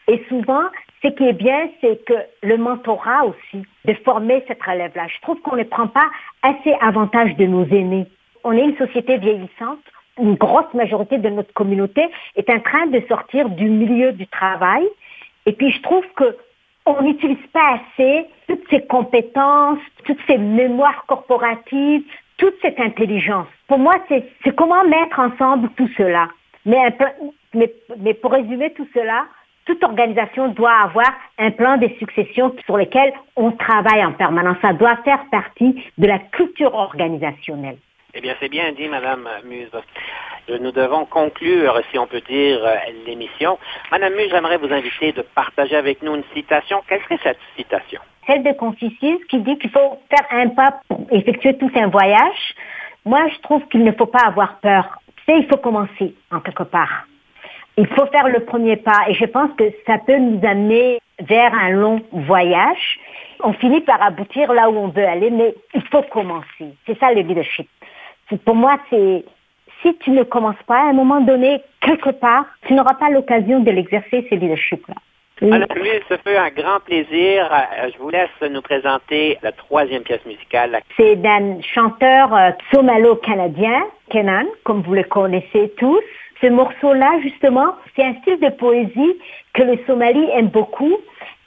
[0.08, 0.64] Et souvent,
[1.02, 5.08] ce qui est bien, c'est que le mentorat aussi, de former cette relève-là.
[5.08, 6.10] Je trouve qu'on ne prend pas
[6.42, 8.08] assez avantage de nos aînés.
[8.44, 9.80] on est une société vieillissante.
[10.22, 12.02] Une grosse majorité de notre communauté
[12.36, 14.86] est en train de sortir du milieu du travail.
[15.46, 16.36] Et puis, je trouve que
[16.86, 22.04] on n'utilise pas assez toutes ces compétences, toutes ces mémoires corporatives,
[22.38, 23.48] toute cette intelligence.
[23.68, 26.30] Pour moi, c'est comment mettre ensemble tout cela.
[26.66, 26.96] Mais,
[28.22, 29.26] pour résumer tout cela,
[29.66, 34.58] toute organisation doit avoir un plan de succession sur lequel on travaille en permanence.
[34.62, 37.78] Ça doit faire partie de la culture organisationnelle.
[38.14, 39.72] Eh bien, c'est bien dit, Madame Muse.
[40.48, 42.60] Nous devons conclure, si on peut dire,
[43.06, 43.58] l'émission.
[43.92, 46.84] Madame Muse, j'aimerais vous inviter de partager avec nous une citation.
[46.88, 48.00] Quelle serait cette citation?
[48.28, 52.56] Celle de Confucius qui dit qu'il faut faire un pas pour effectuer tout un voyage.
[53.06, 55.00] Moi, je trouve qu'il ne faut pas avoir peur.
[55.26, 57.08] C'est il faut commencer, en quelque part.
[57.78, 61.54] Il faut faire le premier pas et je pense que ça peut nous amener vers
[61.54, 63.00] un long voyage.
[63.44, 66.74] On finit par aboutir là où on veut aller, mais il faut commencer.
[66.86, 67.68] C'est ça le leadership.
[68.44, 69.24] Pour moi, c'est
[69.82, 73.60] si tu ne commences pas à un moment donné, quelque part, tu n'auras pas l'occasion
[73.60, 74.96] de l'exercer, ce leadership-là.
[75.42, 77.50] Madame Louise, ce fut un grand plaisir.
[77.52, 80.80] Euh, je vous laisse nous présenter la troisième pièce musicale.
[80.96, 86.02] C'est d'un chanteur euh, somalo-canadien, Kenan, comme vous le connaissez tous.
[86.42, 89.18] Ce morceau-là, justement, c'est un style de poésie
[89.54, 90.98] que le Somalie aime beaucoup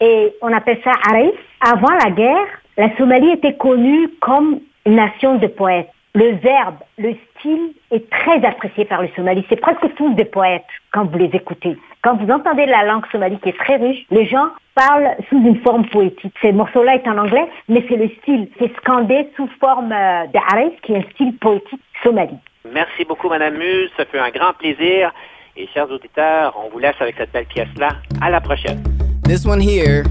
[0.00, 1.34] et on appelle ça Arif.
[1.60, 5.90] Avant la guerre, la Somalie était connue comme une nation de poètes.
[6.18, 9.44] Le verbe, le style est très apprécié par les Somalis.
[9.48, 11.76] C'est presque tous des poètes quand vous les écoutez.
[12.02, 15.60] Quand vous entendez la langue somali qui est très riche, les gens parlent sous une
[15.60, 16.34] forme poétique.
[16.42, 18.48] Ce morceau-là est en anglais, mais c'est le style.
[18.58, 22.34] C'est scandé sous forme euh, d'Arif, qui est un style poétique somali.
[22.74, 23.90] Merci beaucoup, Madame Muse.
[23.96, 25.14] Ça fait un grand plaisir.
[25.56, 27.90] Et chers auditeurs, on vous laisse avec cette belle pièce-là.
[28.20, 28.82] À la prochaine.
[29.22, 30.02] This one here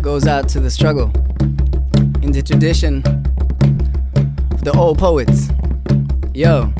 [0.00, 1.10] goes out to the struggle
[2.24, 3.02] in the tradition
[4.62, 5.48] the old poets.
[6.32, 6.72] Yo,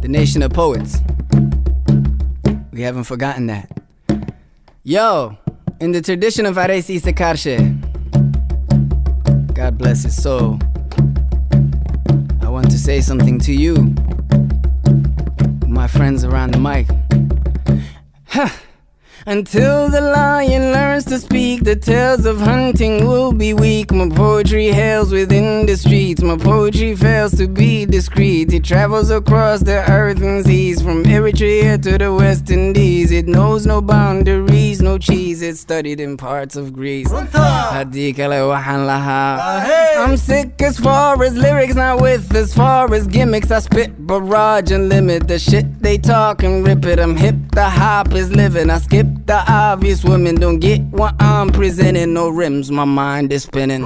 [0.00, 1.00] the nation of poets.
[2.72, 3.68] We haven't forgotten that.
[4.84, 5.36] Yo,
[5.80, 7.78] in the tradition of Ares Isakarshe,
[9.54, 10.58] God bless his soul
[12.40, 13.94] I want to say something to you,
[15.66, 16.86] my friends around the mic.
[18.26, 18.48] Huh.
[19.24, 23.92] Until the lion learns to speak, the tales of hunting will be weak.
[23.92, 28.52] My poetry hails within the streets, my poetry fails to be discreet.
[28.52, 33.12] It travels across the earth and seas, from Eritrea to the West Indies.
[33.12, 37.12] It knows no boundaries, no cheese, it's studied in parts of Greece.
[40.02, 43.52] I'm sick as far as lyrics, not with as far as gimmicks.
[43.52, 46.98] I spit barrage and limit the shit they talk and rip it.
[46.98, 48.68] I'm hip, the hop is living.
[48.68, 52.12] I skip the obvious women don't get what I'm presenting.
[52.12, 53.84] No rims, my mind is spinning.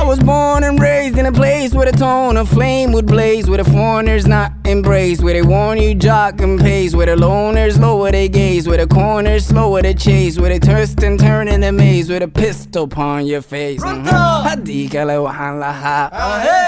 [0.00, 3.48] I was born and raised in a place where the tone of flame would blaze,
[3.48, 7.78] where the foreigners not embraced, where they warn you jock and pace, where the loners
[7.78, 11.60] lower their gaze, where the corners slower their chase, where they twist and turn in
[11.60, 13.82] the maze, with a pistol upon your face.
[13.82, 14.06] Mm-hmm.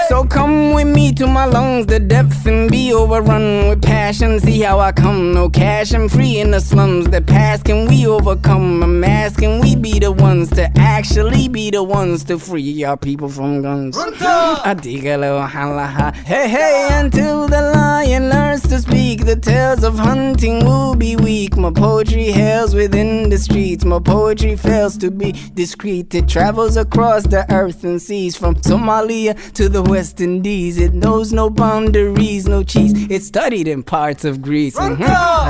[0.09, 4.39] So come with me to my lungs, the depth and be overrun with passion.
[4.39, 7.09] See how I come, no cash, I'm free in the slums.
[7.09, 8.83] The past can we overcome?
[8.83, 13.29] I'm asking we be the ones to actually be the ones to free our people
[13.29, 13.97] from guns.
[13.97, 19.83] I dig a little ha Hey, hey, until the lion learns to speak, the tales
[19.83, 21.55] of hunting will be weak.
[21.55, 26.13] My poetry hails within the streets, my poetry fails to be discreet.
[26.15, 30.77] It travels across the earth and seas from Somalia to the West Indies.
[30.77, 32.93] It knows no boundaries, no cheese.
[33.09, 34.77] It's studied in parts of Greece.
[34.77, 35.42] Mm-hmm.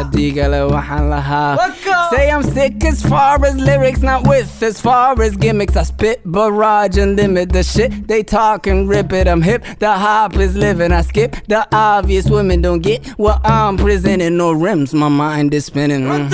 [2.11, 5.75] Say I'm sick as far as lyrics, not with as far as gimmicks.
[5.75, 9.27] I spit barrage and limit the shit they talk and rip it.
[9.27, 10.91] I'm hip, the hop is living.
[10.91, 14.37] I skip the obvious women don't get what I'm presenting.
[14.37, 16.03] No rims, my mind is spinning.
[16.03, 16.33] Mm-hmm.